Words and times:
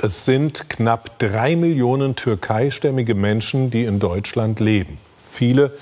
Es 0.00 0.24
sind 0.24 0.68
knapp 0.68 1.18
drei 1.18 1.56
Millionen 1.56 2.14
türkeistämmige 2.14 3.16
Menschen, 3.16 3.72
die 3.72 3.82
in 3.82 3.98
Deutschland 3.98 4.60
leben. 4.60 4.98
Viele 5.28 5.72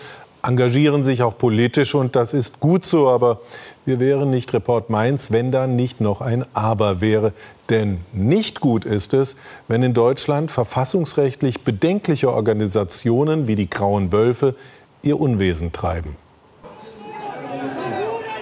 engagieren 0.42 1.02
sich 1.02 1.22
auch 1.22 1.36
politisch 1.36 1.95
und 1.95 2.16
das 2.16 2.32
ist 2.32 2.58
gut 2.58 2.87
so, 2.87 3.10
aber 3.10 3.40
wir 3.84 4.00
wären 4.00 4.30
nicht 4.30 4.54
Report 4.54 4.88
Mainz, 4.88 5.32
wenn 5.32 5.52
da 5.52 5.66
nicht 5.66 6.00
noch 6.00 6.22
ein 6.22 6.46
Aber 6.54 7.02
wäre. 7.02 7.34
Denn 7.68 7.98
nicht 8.14 8.60
gut 8.60 8.87
ist 8.87 9.12
es, 9.12 9.37
wenn 9.68 9.82
in 9.82 9.93
Deutschland 9.93 10.51
verfassungsrechtlich 10.51 11.61
bedenkliche 11.61 12.33
Organisationen 12.33 13.46
wie 13.46 13.55
die 13.55 13.69
Grauen 13.69 14.12
Wölfe 14.12 14.55
ihr 15.03 15.21
Unwesen 15.21 15.73
treiben. 15.73 16.17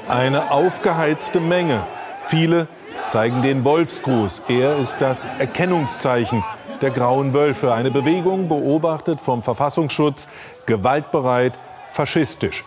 Eine 0.07 0.53
aufgeheizte 0.53 1.41
Menge. 1.41 1.85
Viele 2.29 2.69
zeigen 3.07 3.43
den 3.43 3.65
Wolfsgruß. 3.65 4.43
Er 4.49 4.77
ist 4.79 4.97
das 4.99 5.25
Erkennungszeichen 5.39 6.45
der 6.81 6.91
Grauen 6.91 7.35
Wölfe. 7.35 7.73
Eine 7.73 7.91
Bewegung 7.91 8.49
beobachtet 8.49 9.21
vom 9.21 9.43
Verfassungsschutz, 9.43 10.29
gewaltbereit, 10.67 11.59
faschistisch. 11.93 12.65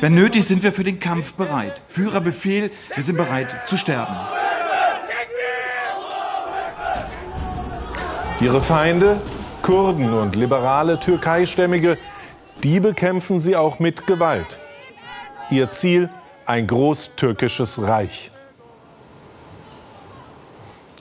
Wenn 0.00 0.14
nötig, 0.14 0.46
sind 0.46 0.62
wir 0.62 0.72
für 0.72 0.82
den 0.82 0.98
Kampf 0.98 1.34
bereit. 1.34 1.80
Führerbefehl, 1.88 2.70
wir 2.94 3.02
sind 3.02 3.16
bereit 3.16 3.68
zu 3.68 3.76
sterben. 3.76 4.16
Ihre 8.40 8.60
Feinde, 8.60 9.20
Kurden 9.62 10.12
und 10.12 10.34
liberale 10.34 10.98
Türkeistämmige, 10.98 11.96
die 12.64 12.80
bekämpfen 12.80 13.38
sie 13.38 13.54
auch 13.54 13.78
mit 13.78 14.08
Gewalt. 14.08 14.58
Ihr 15.50 15.70
Ziel, 15.70 16.10
ein 16.46 16.66
großtürkisches 16.66 17.82
Reich. 17.82 18.30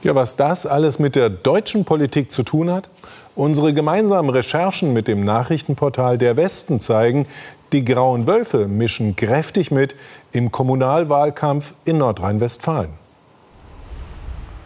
Ja, 0.03 0.15
was 0.15 0.35
das 0.35 0.65
alles 0.65 0.97
mit 0.97 1.15
der 1.15 1.29
deutschen 1.29 1.85
Politik 1.85 2.31
zu 2.31 2.43
tun 2.43 2.71
hat? 2.71 2.89
Unsere 3.35 3.73
gemeinsamen 3.73 4.31
Recherchen 4.31 4.93
mit 4.93 5.07
dem 5.07 5.23
Nachrichtenportal 5.23 6.17
Der 6.17 6.37
Westen 6.37 6.79
zeigen, 6.79 7.27
die 7.71 7.85
Grauen 7.85 8.27
Wölfe 8.27 8.67
mischen 8.67 9.15
kräftig 9.15 9.71
mit 9.71 9.95
im 10.31 10.51
Kommunalwahlkampf 10.51 11.75
in 11.85 11.99
Nordrhein-Westfalen. 11.99 12.89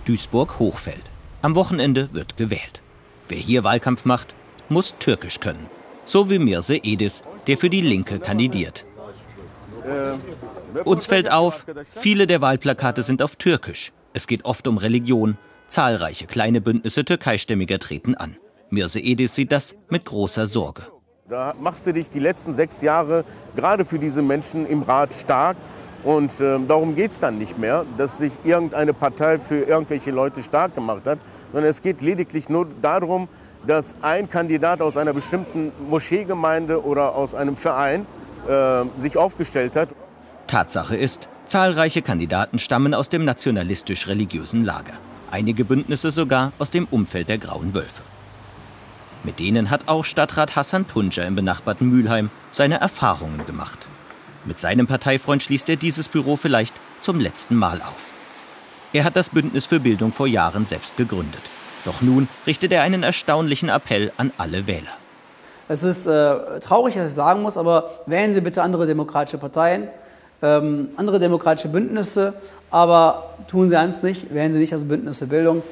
Duisburg-Hochfeld. 0.06 1.04
Am 1.42 1.56
Wochenende 1.56 2.10
wird 2.14 2.38
gewählt. 2.38 2.82
Wer 3.28 3.38
hier 3.38 3.64
Wahlkampf 3.64 4.06
macht, 4.06 4.34
muss 4.70 4.96
Türkisch 5.00 5.40
können. 5.40 5.68
So 6.06 6.30
wie 6.30 6.40
Mirse 6.40 6.78
Edis, 6.78 7.24
der 7.48 7.58
für 7.58 7.70
die 7.70 7.82
Linke 7.82 8.20
kandidiert. 8.20 8.86
Uns 10.84 11.06
fällt 11.06 11.32
auf, 11.32 11.66
viele 11.96 12.28
der 12.28 12.42
Wahlplakate 12.42 13.04
sind 13.04 13.22
auf 13.22 13.36
Türkisch. 13.36 13.92
Es 14.14 14.28
geht 14.28 14.46
oft 14.46 14.68
um 14.68 14.78
Religion. 14.78 15.38
Zahlreiche 15.68 16.28
kleine 16.28 16.62
Bündnisse 16.62 17.06
Türkeistämmiger 17.06 17.80
treten 17.80 18.16
an. 18.16 18.38
Mirse 18.70 19.00
Edis 19.00 19.36
sieht 19.36 19.52
das 19.52 19.76
mit 19.90 20.06
großer 20.06 20.48
Sorge. 20.48 20.84
Da 21.28 21.56
machst 21.60 21.88
du 21.88 21.94
dich 21.94 22.10
die 22.10 22.20
letzten 22.20 22.54
sechs 22.54 22.82
Jahre 22.82 23.26
gerade 23.56 23.84
für 23.84 23.98
diese 23.98 24.22
Menschen 24.22 24.68
im 24.68 24.84
Rat 24.84 25.16
stark. 25.16 25.58
Und 26.04 26.40
äh, 26.40 26.60
darum 26.68 26.94
geht 26.94 27.12
es 27.12 27.20
dann 27.20 27.40
nicht 27.40 27.58
mehr, 27.58 27.84
dass 27.98 28.20
sich 28.20 28.34
irgendeine 28.44 28.94
Partei 28.94 29.40
für 29.40 29.64
irgendwelche 29.64 30.12
Leute 30.12 30.44
stark 30.44 30.76
gemacht 30.76 31.02
hat, 31.06 31.18
sondern 31.52 31.72
es 31.72 31.82
geht 31.82 32.02
lediglich 32.02 32.48
nur 32.48 32.68
darum, 32.82 33.28
dass 33.66 33.96
ein 34.02 34.30
Kandidat 34.30 34.82
aus 34.82 34.98
einer 34.98 35.14
bestimmten 35.14 35.72
Moscheegemeinde 35.90 36.84
oder 36.86 37.16
aus 37.16 37.34
einem 37.34 37.56
Verein 37.56 38.06
äh, 38.48 38.84
sich 39.00 39.18
aufgestellt 39.18 39.76
hat. 39.76 39.90
Tatsache 40.48 40.96
ist, 40.96 41.28
zahlreiche 41.46 42.02
Kandidaten 42.02 42.60
stammen 42.60 42.94
aus 42.94 43.10
dem 43.10 43.26
nationalistisch-religiösen 43.26 44.64
Lager. 44.64 44.94
Einige 45.32 45.66
Bündnisse 45.66 46.12
sogar 46.12 46.54
aus 46.60 46.70
dem 46.70 46.88
Umfeld 46.90 47.30
der 47.30 47.38
Grauen 47.38 47.74
Wölfe. 47.74 48.04
Mit 49.24 49.40
denen 49.40 49.72
hat 49.72 49.88
auch 49.88 50.06
Stadtrat 50.06 50.56
Hassan 50.56 50.88
Tunca 50.88 51.24
im 51.24 51.36
benachbarten 51.36 51.90
Mülheim 51.90 52.30
seine 52.52 52.80
Erfahrungen 52.80 53.46
gemacht. 53.46 53.88
Mit 54.46 54.60
seinem 54.60 54.86
Parteifreund 54.86 55.42
schließt 55.42 55.68
er 55.70 55.76
dieses 55.78 56.08
Büro 56.08 56.38
vielleicht 56.38 56.76
zum 57.00 57.20
letzten 57.20 57.56
Mal 57.56 57.82
auf. 57.82 58.14
Er 58.94 59.04
hat 59.04 59.16
das 59.16 59.32
Bündnis 59.32 59.66
für 59.66 59.80
Bildung 59.80 60.14
vor 60.14 60.28
Jahren 60.28 60.66
selbst 60.66 60.96
gegründet. 60.96 61.42
Doch 61.86 62.02
nun 62.02 62.28
richtet 62.46 62.72
er 62.72 62.84
einen 62.84 63.04
erstaunlichen 63.04 63.70
Appell 63.70 64.12
an 64.18 64.32
alle 64.38 64.68
Wähler. 64.68 64.98
Es 65.68 65.84
ist 65.84 66.06
äh, 66.06 66.60
traurig, 66.60 66.96
dass 66.96 67.10
ich 67.10 67.16
sagen 67.16 67.42
muss, 67.42 67.58
aber 67.58 67.90
wählen 68.06 68.34
Sie 68.34 68.42
bitte 68.42 68.62
andere 68.62 68.86
demokratische 68.86 69.38
Parteien, 69.38 69.88
ähm, 70.42 70.90
andere 70.96 71.20
demokratische 71.20 71.70
Bündnisse, 71.70 72.34
aber 72.70 73.36
tun 73.48 73.70
Sie 73.70 73.76
eins 73.76 74.04
nicht, 74.04 74.34
wählen 74.34 74.52
Sie 74.52 74.60
nicht 74.60 74.74
das 74.74 74.84
Bündnis 74.84 75.20
für 75.20 75.28
Bildung. 75.28 75.64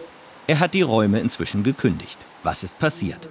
Er 0.48 0.60
hat 0.60 0.74
die 0.74 0.82
Räume 0.82 1.20
inzwischen 1.20 1.64
gekündigt. 1.64 2.18
Was 2.42 2.64
ist 2.64 2.80
passiert? 2.80 3.30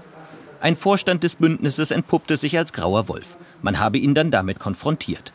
Ein 0.61 0.77
Vorstand 0.77 1.25
des 1.25 1.37
Bündnisses 1.37 1.91
entpuppte 1.91 2.37
sich 2.37 2.57
als 2.57 2.73
grauer 2.73 3.09
Wolf. 3.09 3.37
Man 3.61 3.81
habe 3.81 3.99
ihn 3.99 4.15
dann 4.15 4.31
damit 4.31 4.61
konfrontiert. 4.61 5.33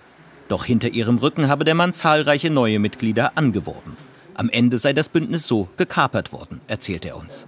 Doch 0.48 0.64
hinter 0.64 0.88
ihrem 0.88 1.18
Rücken 1.18 1.50
habe 1.50 1.66
der 1.66 1.76
Mann 1.76 1.94
zahlreiche 1.94 2.50
neue 2.50 2.80
Mitglieder 2.80 3.34
angeworben. 3.36 3.98
Am 4.34 4.50
Ende 4.50 4.78
sei 4.78 4.94
das 4.94 5.10
Bündnis 5.10 5.46
so 5.46 5.68
gekapert 5.76 6.32
worden, 6.32 6.62
erzählt 6.68 7.06
er 7.06 7.18
uns. 7.18 7.48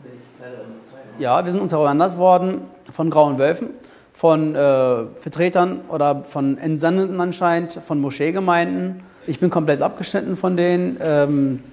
Ja, 1.20 1.44
wir 1.44 1.52
sind 1.52 1.60
unterwandert 1.60 2.18
worden 2.18 2.62
von 2.94 3.10
grauen 3.10 3.38
Wölfen, 3.38 3.72
von 4.14 4.56
äh, 4.56 5.06
Vertretern 5.18 5.82
oder 5.90 6.24
von 6.24 6.58
Entsandeten 6.58 7.20
anscheinend, 7.20 7.74
von 7.86 8.00
Moscheegemeinden. 8.00 9.02
Ich 9.26 9.40
bin 9.40 9.50
komplett 9.50 9.82
abgeschnitten 9.82 10.38
von 10.38 10.56
denen. 10.56 10.98
Ähm, 11.04 11.64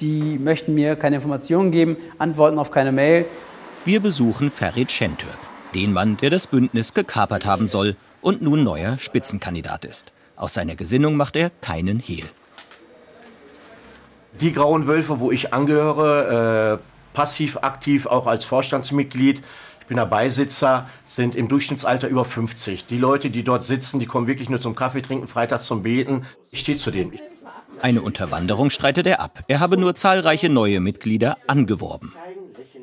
die 0.00 0.38
möchten 0.38 0.74
mir 0.74 0.94
keine 0.94 1.16
Informationen 1.16 1.70
geben, 1.70 1.96
antworten 2.18 2.58
auf 2.58 2.70
keine 2.70 2.92
Mail. 2.92 3.24
Wir 3.86 4.00
besuchen 4.00 4.50
Ferit 4.50 4.92
Şentürk, 4.92 5.38
den 5.74 5.94
Mann, 5.94 6.18
der 6.18 6.28
das 6.28 6.46
Bündnis 6.46 6.92
gekapert 6.92 7.46
haben 7.46 7.68
soll 7.68 7.96
und 8.20 8.42
nun 8.42 8.62
neuer 8.62 8.98
Spitzenkandidat 8.98 9.86
ist. 9.86 10.12
Aus 10.36 10.52
seiner 10.52 10.76
Gesinnung 10.76 11.16
macht 11.16 11.34
er 11.36 11.48
keinen 11.62 11.98
Hehl. 11.98 12.24
Die 14.38 14.52
Grauen 14.52 14.86
Wölfe, 14.86 15.18
wo 15.18 15.30
ich 15.30 15.54
angehöre, 15.54 16.78
äh, 16.82 16.95
passiv 17.16 17.56
aktiv, 17.62 18.04
auch 18.04 18.26
als 18.26 18.44
Vorstandsmitglied, 18.44 19.42
ich 19.80 19.86
bin 19.86 19.96
der 19.96 20.04
Beisitzer, 20.04 20.86
sind 21.06 21.34
im 21.34 21.48
Durchschnittsalter 21.48 22.08
über 22.08 22.26
50. 22.26 22.84
Die 22.84 22.98
Leute, 22.98 23.30
die 23.30 23.42
dort 23.42 23.64
sitzen, 23.64 24.00
die 24.00 24.06
kommen 24.06 24.26
wirklich 24.26 24.50
nur 24.50 24.60
zum 24.60 24.74
Kaffee 24.74 25.00
trinken, 25.00 25.26
freitags 25.26 25.64
zum 25.64 25.82
Beten. 25.82 26.26
Ich 26.50 26.60
stehe 26.60 26.76
zu 26.76 26.90
denen. 26.90 27.18
Eine 27.80 28.02
Unterwanderung 28.02 28.68
streitet 28.68 29.06
er 29.06 29.20
ab. 29.20 29.44
Er 29.48 29.60
habe 29.60 29.78
nur 29.78 29.94
zahlreiche 29.94 30.50
neue 30.50 30.80
Mitglieder 30.80 31.38
angeworben. 31.46 32.12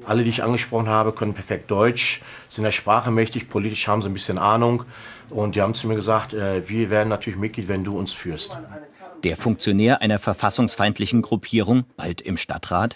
Alle, 0.03 0.23
die 0.23 0.31
ich 0.31 0.43
angesprochen 0.43 0.89
habe, 0.89 1.13
können 1.13 1.35
perfekt 1.35 1.69
Deutsch, 1.69 2.22
sind 2.49 2.63
der 2.63 2.72
Sprache 2.72 3.11
mächtig, 3.11 3.49
politisch 3.49 3.88
haben 3.88 4.01
sie 4.01 4.09
ein 4.09 4.13
bisschen 4.13 4.39
Ahnung. 4.39 4.83
Und 5.29 5.55
die 5.55 5.61
haben 5.61 5.75
zu 5.75 5.88
mir 5.88 5.95
gesagt, 5.95 6.33
äh, 6.33 6.67
wir 6.67 6.89
werden 6.89 7.09
natürlich 7.09 7.38
Mitglied, 7.38 7.67
wenn 7.67 7.83
du 7.83 7.97
uns 7.97 8.13
führst. 8.13 8.57
Der 9.23 9.38
Funktionär 9.38 10.01
einer 10.01 10.19
verfassungsfeindlichen 10.19 11.22
Gruppierung, 11.22 11.85
bald 11.95 12.19
im 12.19 12.35
Stadtrat. 12.38 12.95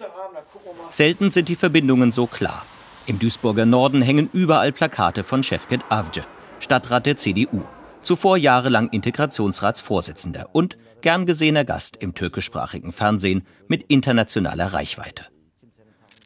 Selten 0.90 1.32
sind 1.32 1.50
die 1.50 1.56
Verbindungen 1.56 2.12
so 2.12 2.28
klar. 2.28 2.66
Im 3.08 3.20
Duisburger 3.20 3.66
Norden 3.66 4.02
hängen 4.02 4.30
überall 4.34 4.72
Plakate 4.72 5.24
von 5.24 5.44
Şevket 5.44 5.82
Avcı, 5.90 6.24
Stadtrat 6.60 7.06
der 7.06 7.18
CDU. 7.18 7.64
Zuvor 8.02 8.38
jahrelang 8.38 8.90
Integrationsratsvorsitzender 8.90 10.50
und 10.54 10.78
gern 11.02 11.26
gesehener 11.26 11.66
Gast 11.66 11.98
im 11.98 12.14
türkischsprachigen 12.14 12.92
Fernsehen 12.92 13.46
mit 13.68 13.84
internationaler 13.84 14.74
Reichweite. 14.74 15.26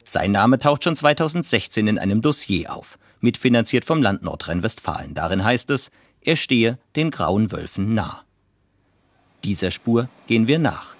Sein 0.04 0.32
Name 0.32 0.58
taucht 0.58 0.84
schon 0.84 0.96
2016 0.96 1.86
in 1.86 1.98
einem 1.98 2.20
Dossier 2.20 2.72
auf, 2.74 2.98
mitfinanziert 3.20 3.84
vom 3.84 4.02
Land 4.02 4.22
Nordrhein-Westfalen. 4.22 5.14
Darin 5.14 5.42
heißt 5.42 5.70
es, 5.70 5.90
er 6.20 6.36
stehe 6.36 6.78
den 6.94 7.10
grauen 7.10 7.50
Wölfen 7.50 7.94
nah. 7.94 8.22
Dieser 9.42 9.72
Spur 9.72 10.08
gehen 10.28 10.46
wir 10.46 10.58
nach. 10.58 10.94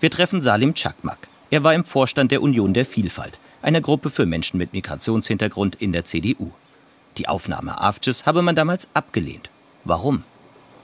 Wir 0.00 0.10
treffen 0.10 0.40
Salim 0.40 0.74
Çakmak. 0.74 1.28
Er 1.48 1.62
war 1.62 1.74
im 1.74 1.84
Vorstand 1.84 2.32
der 2.32 2.42
Union 2.42 2.74
der 2.74 2.84
Vielfalt, 2.84 3.38
einer 3.62 3.80
Gruppe 3.80 4.10
für 4.10 4.26
Menschen 4.26 4.58
mit 4.58 4.72
Migrationshintergrund 4.72 5.76
in 5.80 5.92
der 5.92 6.04
CDU. 6.04 6.50
Die 7.18 7.28
Aufnahme 7.28 7.80
Avcis 7.80 8.26
habe 8.26 8.42
man 8.42 8.56
damals 8.56 8.88
abgelehnt. 8.94 9.48
Warum? 9.84 10.24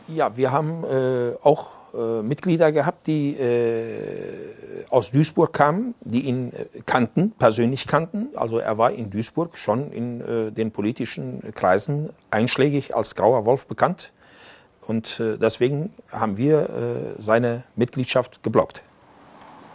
Ja, 0.06 0.36
wir 0.36 0.52
haben 0.52 0.84
äh, 0.84 1.32
auch 1.42 1.70
äh, 1.94 2.22
Mitglieder 2.22 2.70
gehabt, 2.70 3.08
die 3.08 3.34
äh, 3.34 4.84
aus 4.88 5.10
Duisburg 5.10 5.52
kamen, 5.52 5.94
die 6.00 6.20
ihn 6.20 6.52
äh, 6.52 6.80
kannten, 6.86 7.32
persönlich 7.32 7.88
kannten. 7.88 8.28
Also 8.36 8.58
er 8.58 8.78
war 8.78 8.92
in 8.92 9.10
Duisburg 9.10 9.58
schon 9.58 9.90
in 9.90 10.20
äh, 10.20 10.52
den 10.52 10.70
politischen 10.70 11.42
Kreisen 11.54 12.10
einschlägig 12.30 12.94
als 12.94 13.16
Grauer 13.16 13.46
Wolf 13.46 13.66
bekannt. 13.66 14.12
Und 14.86 15.18
äh, 15.18 15.38
deswegen 15.38 15.92
haben 16.12 16.36
wir 16.36 17.14
seine 17.18 17.64
Mitgliedschaft 17.74 18.44
geblockt. 18.44 18.82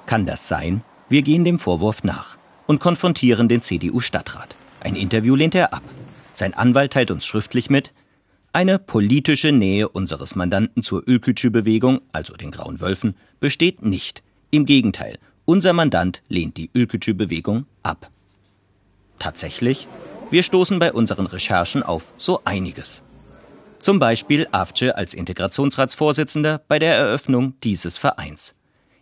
Kann 0.07 0.25
das 0.25 0.47
sein? 0.47 0.83
Wir 1.09 1.21
gehen 1.21 1.43
dem 1.43 1.59
Vorwurf 1.59 2.03
nach 2.03 2.37
und 2.65 2.79
konfrontieren 2.79 3.47
den 3.47 3.61
CDU-Stadtrat. 3.61 4.55
Ein 4.79 4.95
Interview 4.95 5.35
lehnt 5.35 5.53
er 5.53 5.73
ab. 5.73 5.83
Sein 6.33 6.53
Anwalt 6.53 6.93
teilt 6.93 7.11
uns 7.11 7.25
schriftlich 7.25 7.69
mit, 7.69 7.93
eine 8.53 8.79
politische 8.79 9.51
Nähe 9.51 9.89
unseres 9.89 10.35
Mandanten 10.35 10.81
zur 10.81 11.07
Ölkütschü-Bewegung, 11.07 12.01
also 12.11 12.33
den 12.33 12.51
Grauen 12.51 12.79
Wölfen, 12.79 13.15
besteht 13.39 13.85
nicht. 13.85 14.23
Im 14.49 14.65
Gegenteil, 14.65 15.19
Unser 15.45 15.71
Mandant 15.73 16.23
lehnt 16.27 16.57
die 16.57 16.69
Ülkücü-Bewegung 16.73 17.67
ab. 17.83 18.09
Tatsächlich, 19.19 19.87
wir 20.29 20.43
stoßen 20.43 20.79
bei 20.79 20.91
unseren 20.91 21.25
Recherchen 21.25 21.83
auf 21.83 22.11
so 22.17 22.41
einiges. 22.43 23.01
Zum 23.79 23.99
Beispiel 23.99 24.47
Avcı 24.51 24.95
als 24.95 25.13
Integrationsratsvorsitzender 25.13 26.61
bei 26.67 26.79
der 26.79 26.95
Eröffnung 26.95 27.53
dieses 27.63 27.97
Vereins. 27.97 28.56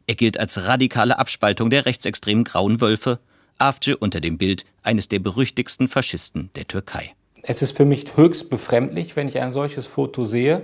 Er 0.07 0.16
gilt 0.16 0.40
als 0.40 0.68
radikale 0.68 1.18
Abspaltung 1.18 1.72
der 1.72 1.86
rechtsextremen 1.88 2.44
Grauen 2.44 2.80
Wölfe, 2.80 3.19
Avcı 3.57 3.98
unter 3.98 4.22
dem 4.22 4.38
Bild 4.38 4.66
eines 4.84 5.07
der 5.07 5.19
berüchtigsten 5.19 5.88
Faschisten 5.88 6.52
der 6.56 6.68
Türkei. 6.68 7.13
Es 7.42 7.62
ist 7.62 7.75
für 7.75 7.86
mich 7.86 8.16
höchst 8.16 8.50
befremdlich, 8.50 9.16
wenn 9.16 9.28
ich 9.28 9.40
ein 9.40 9.52
solches 9.52 9.88
Foto 9.88 10.25
sehe, 10.25 10.62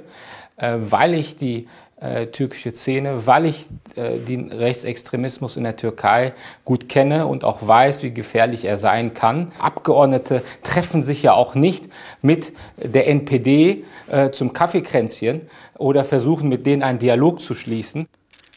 äh, 0.58 0.78
weil 0.80 1.16
ich 1.16 1.38
die 1.38 1.68
äh, 2.00 2.28
türkische 2.28 2.72
Szene, 2.72 3.26
weil 3.26 3.46
ich 3.46 3.66
äh, 3.96 4.20
den 4.20 4.52
Rechtsextremismus 4.52 5.58
in 5.58 5.64
der 5.64 5.76
Türkei 5.76 6.34
gut 6.64 6.88
kenne 6.88 7.26
und 7.26 7.44
auch 7.44 7.66
weiß, 7.68 8.04
wie 8.04 8.12
gefährlich 8.12 8.66
er 8.66 8.78
sein 8.78 9.16
kann. 9.16 9.52
Abgeordnete 9.58 10.44
treffen 10.64 11.02
sich 11.02 11.24
ja 11.24 11.34
auch 11.34 11.56
nicht 11.56 11.86
mit 12.22 12.52
der 12.78 13.08
NPD 13.08 13.86
zum 14.34 14.52
Kaffeekränzchen 14.52 15.50
oder 15.78 16.04
versuchen 16.04 16.50
mit 16.50 16.66
denen 16.66 16.84
einen 16.84 17.00
Dialog 17.00 17.40
zu 17.40 17.56
schließen. 17.56 18.08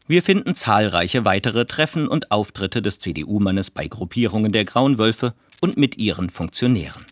Wir 0.06 0.22
finden 0.22 0.54
zahlreiche 0.54 1.24
weitere 1.24 1.64
Treffen 1.64 2.08
und 2.08 2.30
Auftritte 2.30 2.82
des 2.82 2.98
CDU-Mannes 2.98 3.70
bei 3.70 3.88
Gruppierungen 3.88 4.52
der 4.52 4.66
Grauen 4.66 4.98
Wölfe 4.98 5.32
und 5.62 5.78
mit 5.78 5.96
ihren 5.96 6.28
Funktionären. 6.28 7.06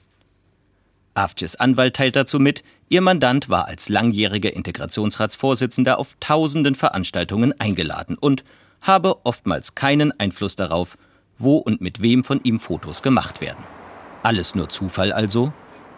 Avcis 1.14 1.56
Anwalt 1.56 1.96
teilt 1.96 2.16
dazu 2.16 2.38
mit, 2.38 2.62
ihr 2.90 3.00
Mandant 3.00 3.48
war 3.48 3.66
als 3.66 3.88
langjähriger 3.88 4.52
Integrationsratsvorsitzender 4.52 5.98
auf 5.98 6.16
tausenden 6.20 6.74
Veranstaltungen 6.74 7.58
eingeladen 7.58 8.18
und 8.20 8.44
habe 8.82 9.24
oftmals 9.24 9.74
keinen 9.74 10.12
Einfluss 10.20 10.56
darauf, 10.56 10.98
wo 11.38 11.56
und 11.56 11.80
mit 11.80 12.02
wem 12.02 12.24
von 12.24 12.40
ihm 12.44 12.60
Fotos 12.60 13.02
gemacht 13.02 13.40
werden. 13.40 13.64
Alles 14.22 14.54
nur 14.54 14.68
Zufall 14.68 15.12
also? 15.12 15.52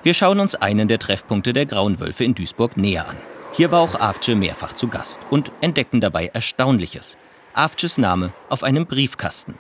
Wir 0.05 0.15
schauen 0.15 0.39
uns 0.39 0.55
einen 0.55 0.87
der 0.87 1.01
Treffpunkte 1.01 1.53
der 1.53 1.67
Grauen 1.67 1.99
Wölfe 1.99 2.23
in 2.23 2.37
Duisburg 2.37 2.77
näher 2.77 3.09
an. 3.09 3.17
Hier 3.57 3.71
war 3.71 3.83
auch 3.83 3.95
Avce 3.95 4.35
mehrfach 4.35 4.73
zu 4.73 4.89
Gast 4.89 5.21
und 5.31 5.53
entdecken 5.61 6.01
dabei 6.01 6.27
Erstaunliches. 6.27 7.17
Avces 7.53 7.99
Name 7.99 8.33
auf 8.49 8.65
einem 8.65 8.85
Briefkasten. 8.85 9.55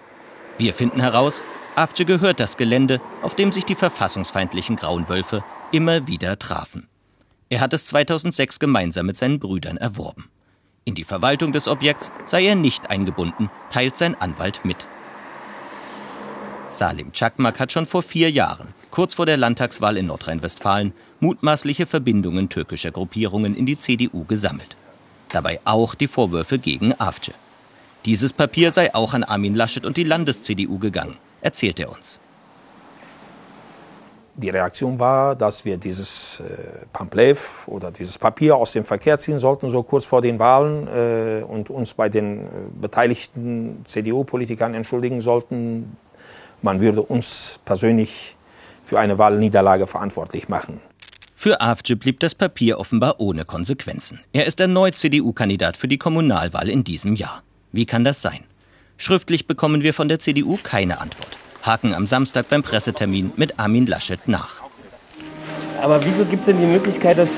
Wir 0.58 0.74
finden 0.74 1.00
heraus, 1.00 1.44
Avce 1.76 2.04
gehört 2.04 2.40
das 2.40 2.56
Gelände, 2.56 3.00
auf 3.22 3.36
dem 3.36 3.52
sich 3.52 3.64
die 3.64 3.76
verfassungsfeindlichen 3.76 4.74
Grauen 4.74 5.08
Wölfe 5.08 5.44
immer 5.70 6.08
wieder 6.08 6.36
trafen. 6.40 6.88
Er 7.50 7.60
hat 7.60 7.72
es 7.72 7.84
2006 7.86 8.58
gemeinsam 8.58 9.06
mit 9.06 9.16
seinen 9.16 9.38
Brüdern 9.38 9.76
erworben. 9.76 10.28
In 10.84 10.96
die 10.96 11.04
Verwaltung 11.04 11.52
des 11.52 11.68
Objekts 11.68 12.10
sei 12.24 12.46
er 12.46 12.56
nicht 12.56 12.90
eingebunden, 12.90 13.48
teilt 13.70 13.94
sein 13.94 14.20
Anwalt 14.20 14.64
mit. 14.64 14.88
Salim 16.66 17.12
Çakmak 17.12 17.60
hat 17.60 17.70
schon 17.70 17.86
vor 17.86 18.02
vier 18.02 18.28
Jahren, 18.28 18.74
kurz 18.94 19.14
vor 19.14 19.26
der 19.26 19.36
Landtagswahl 19.36 19.96
in 19.96 20.06
Nordrhein-Westfalen, 20.06 20.92
mutmaßliche 21.18 21.84
Verbindungen 21.84 22.48
türkischer 22.48 22.92
Gruppierungen 22.92 23.56
in 23.56 23.66
die 23.66 23.76
CDU 23.76 24.22
gesammelt. 24.24 24.76
Dabei 25.30 25.58
auch 25.64 25.96
die 25.96 26.06
Vorwürfe 26.06 26.60
gegen 26.60 26.94
Avce. 27.00 27.32
Dieses 28.04 28.32
Papier 28.32 28.70
sei 28.70 28.94
auch 28.94 29.12
an 29.12 29.24
Armin 29.24 29.56
Laschet 29.56 29.84
und 29.84 29.96
die 29.96 30.04
Landes-CDU 30.04 30.78
gegangen 30.78 31.16
erzählt 31.40 31.80
er 31.80 31.90
uns. 31.90 32.20
Die 34.36 34.48
Reaktion 34.48 34.96
war, 34.96 35.34
dass 35.34 35.64
wir 35.64 35.76
dieses 35.76 36.38
äh, 36.38 36.86
Pamphlet 36.92 37.38
oder 37.66 37.90
dieses 37.90 38.16
Papier 38.16 38.54
aus 38.54 38.72
dem 38.72 38.84
Verkehr 38.84 39.18
ziehen 39.18 39.40
sollten, 39.40 39.70
so 39.70 39.82
kurz 39.82 40.04
vor 40.04 40.22
den 40.22 40.38
Wahlen, 40.38 40.86
äh, 40.86 41.42
und 41.42 41.68
uns 41.68 41.94
bei 41.94 42.08
den 42.08 42.42
äh, 42.42 42.48
beteiligten 42.80 43.84
CDU-Politikern 43.86 44.72
entschuldigen 44.74 45.20
sollten. 45.20 45.96
Man 46.62 46.80
würde 46.80 47.02
uns 47.02 47.58
persönlich 47.64 48.36
für 48.84 48.98
eine 48.98 49.18
Wahlniederlage 49.18 49.86
verantwortlich 49.86 50.48
machen. 50.48 50.80
Für 51.34 51.60
AfD 51.60 51.94
blieb 51.94 52.20
das 52.20 52.34
Papier 52.34 52.78
offenbar 52.78 53.16
ohne 53.18 53.44
Konsequenzen. 53.44 54.20
Er 54.32 54.46
ist 54.46 54.60
erneut 54.60 54.94
CDU-Kandidat 54.94 55.76
für 55.76 55.88
die 55.88 55.98
Kommunalwahl 55.98 56.68
in 56.68 56.84
diesem 56.84 57.16
Jahr. 57.16 57.42
Wie 57.72 57.86
kann 57.86 58.04
das 58.04 58.22
sein? 58.22 58.44
Schriftlich 58.96 59.46
bekommen 59.46 59.82
wir 59.82 59.92
von 59.92 60.08
der 60.08 60.20
CDU 60.20 60.58
keine 60.62 61.00
Antwort. 61.00 61.36
Haken 61.62 61.92
am 61.92 62.06
Samstag 62.06 62.48
beim 62.48 62.62
Pressetermin 62.62 63.32
mit 63.36 63.58
Armin 63.58 63.86
Laschet 63.86 64.26
nach. 64.26 64.62
Aber 65.82 66.02
wieso 66.04 66.24
gibt 66.24 66.40
es 66.40 66.46
denn 66.46 66.60
die 66.60 66.66
Möglichkeit, 66.66 67.18
dass 67.18 67.28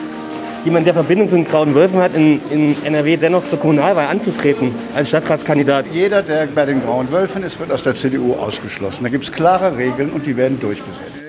jemand, 0.64 0.87
der 0.87 0.94
Verbindung 0.94 1.28
zu 1.28 1.37
den 1.37 1.44
Grauen 1.44 1.75
Wölfen 1.75 1.98
hat, 1.98 2.14
in, 2.14 2.40
in 2.50 2.76
NRW 2.84 3.16
dennoch 3.16 3.48
zur 3.48 3.58
Kommunalwahl 3.58 4.06
anzutreten 4.06 4.75
als 4.94 5.08
Stadtratskandidat? 5.08 5.87
Jeder, 5.93 6.22
der 6.22 6.46
bei 6.46 6.66
den 6.66 6.82
Grauen 6.82 7.10
Wölfen 7.10 7.43
ist, 7.43 7.58
wird 7.58 7.72
aus 7.72 7.82
der 7.82 7.94
CDU 7.94 8.34
ausgeschlossen. 8.34 9.02
Da 9.02 9.08
gibt 9.08 9.25
es 9.25 9.32
klare 9.32 9.76
Regeln 9.76 10.10
und 10.10 10.26
die 10.26 10.37
werden 10.37 10.60
durchgesetzt. 10.60 11.25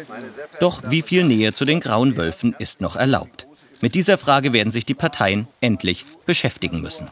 Doch 0.59 0.81
wie 0.85 1.01
viel 1.01 1.23
Nähe 1.23 1.53
zu 1.53 1.65
den 1.65 1.79
Grauen 1.79 2.17
Wölfen 2.17 2.55
ist 2.59 2.81
noch 2.81 2.95
erlaubt? 2.95 3.47
Mit 3.81 3.95
dieser 3.95 4.17
Frage 4.17 4.53
werden 4.53 4.71
sich 4.71 4.85
die 4.85 4.95
Parteien 4.95 5.47
endlich 5.61 6.05
beschäftigen 6.25 6.81
müssen. 6.81 7.09